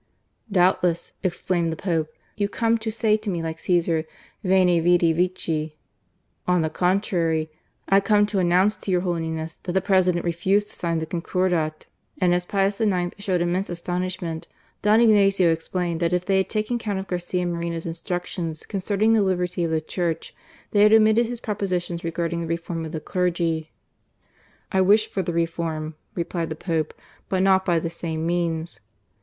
[0.51, 4.03] "Doubtless," exclaimed the Pope, "you come to say to me like Caesar:
[4.43, 5.75] Vent, Vidiy Vinci
[6.47, 7.51] r" On the contrary
[7.87, 11.85] I come to announce to your Holiness that the President refused to sign the Concordat."
[12.19, 13.11] And as Pius IX.
[13.23, 14.47] showed immense astonishment^
[14.81, 19.21] Don Ignazio explained that if they had taken count of Garcia Moreno's instructions concerning the
[19.21, 20.33] liberty of the Church,
[20.71, 23.71] they had omitted his pro positions regarding the reform of the clergy."
[24.71, 26.95] I wish for the reform," replied the Pope,
[27.29, 28.79] "but not by the same means."